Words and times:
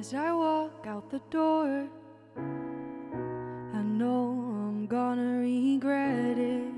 As 0.00 0.14
I 0.14 0.32
walk 0.32 0.86
out 0.86 1.10
the 1.10 1.20
door, 1.28 1.86
I 2.38 3.82
know 3.82 4.30
I'm 4.48 4.86
gonna 4.86 5.40
regret 5.40 6.38
it. 6.38 6.72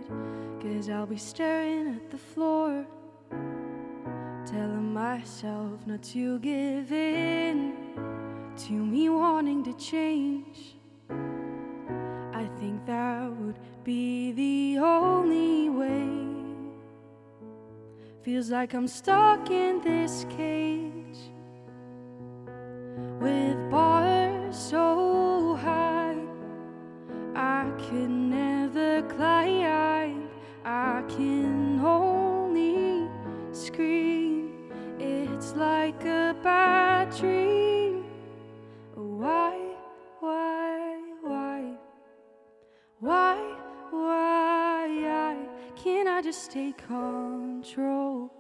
Cause 0.61 0.91
I'll 0.91 1.07
be 1.07 1.19
staring 1.19 1.95
at 1.95 2.11
the 2.11 2.19
floor, 2.19 2.85
telling 4.45 4.93
myself 4.93 5.87
not 5.87 6.03
to 6.15 6.41
give 6.41 6.91
in 6.91 7.77
to 8.67 8.73
me 8.73 9.09
wanting 9.09 9.63
to 9.71 9.73
change. 9.75 10.75
I 12.35 12.51
think 12.59 12.85
that 12.87 13.31
would 13.37 13.61
be 13.85 14.33
the 14.33 14.79
only 14.81 15.71
way. 15.71 16.11
Feels 18.25 18.51
like 18.51 18.75
I'm 18.75 18.89
stuck 18.89 19.49
in 19.49 19.81
this 19.81 20.27
cage 20.29 21.31
could 27.93 28.09
never 28.09 29.03
climb, 29.03 30.27
I 30.65 31.05
can 31.09 31.79
only 31.85 33.07
scream. 33.53 34.71
It's 34.99 35.55
like 35.55 36.03
a 36.07 36.35
bad 36.43 37.15
dream. 37.15 38.05
Why, 38.95 39.59
why, 40.21 41.03
why, 41.21 41.77
why, 43.01 43.37
why? 43.91 45.37
Can 45.77 46.09
I 46.09 46.23
just 46.23 46.51
take 46.51 46.79
control 46.79 48.31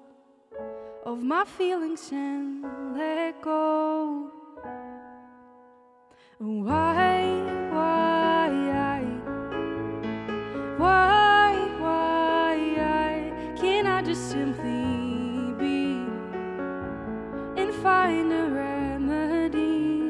of 1.04 1.22
my 1.22 1.44
feelings 1.44 2.08
and 2.10 2.64
let 2.96 3.42
go? 3.42 4.30
Why, 6.38 7.11
a 18.32 18.48
remedy? 18.50 20.02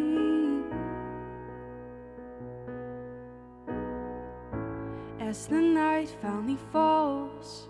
As 5.20 5.47
the 5.47 5.61
night 5.61 6.11
finally 6.20 6.58
falls, 6.73 7.69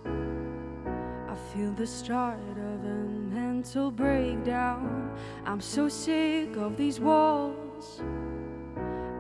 I 1.29 1.35
feel 1.53 1.73
the 1.73 1.87
start 1.87 2.39
of 2.51 2.85
a 2.85 3.07
mental 3.35 3.91
breakdown. 3.91 5.11
I'm 5.45 5.61
so 5.61 5.89
sick 5.89 6.57
of 6.57 6.77
these 6.77 7.01
walls 7.01 8.01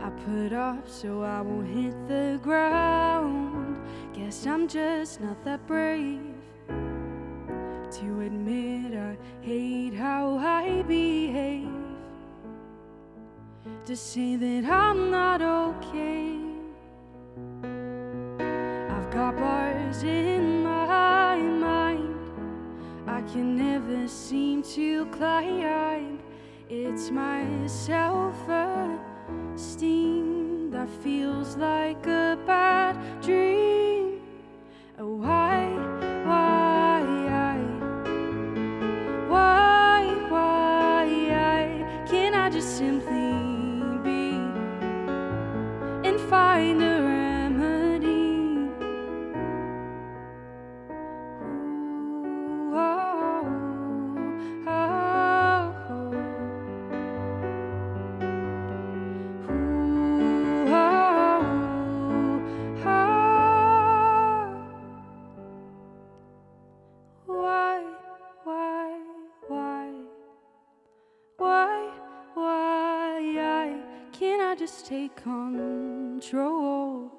I 0.02 0.10
put 0.24 0.52
up 0.52 0.88
so 0.88 1.22
I 1.22 1.40
won't 1.40 1.68
hit 1.68 1.94
the 2.08 2.40
ground. 2.42 3.78
Guess 4.14 4.46
I'm 4.46 4.66
just 4.66 5.20
not 5.20 5.44
that 5.44 5.66
brave 5.66 6.31
To 13.86 13.96
say 13.96 14.36
that 14.36 14.64
I'm 14.64 15.10
not 15.10 15.41
okay. 15.41 16.38
I've 18.91 19.10
got 19.10 19.36
bars 19.36 20.02
in 20.02 20.64
my 20.64 21.36
mind. 21.36 22.16
I 23.06 23.22
can 23.22 23.56
never 23.56 24.08
seem 24.08 24.62
to 24.74 25.06
climb. 25.06 26.18
It's 26.68 27.10
my 27.10 27.44
self 27.66 28.36
esteem 29.55 30.70
that 30.70 30.89
feels 31.02 31.56
like 31.56 32.06
a 32.06 32.39
bad 32.46 32.96
dream. 33.22 34.22
Oh, 34.98 35.17
why, 35.17 35.68
why, 36.24 37.02
I, 37.28 37.58
why, 39.28 40.05
why, 40.30 42.05
can 42.08 42.34
I 42.34 42.48
just 42.48 42.78
simply 42.78 43.21
just 74.62 74.86
take 74.86 75.17
control 75.17 77.11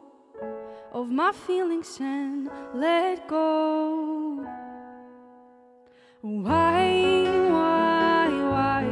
of 0.93 1.09
my 1.09 1.29
feelings 1.33 1.97
and 1.99 2.49
let 2.73 3.27
go. 3.27 4.47
Why, 6.21 7.25
why, 7.51 8.29
why? 8.53 8.83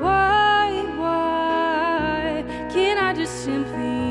Why, 0.00 0.84
why? 0.98 2.44
Can 2.72 2.98
I 2.98 3.14
just 3.14 3.44
simply? 3.44 4.09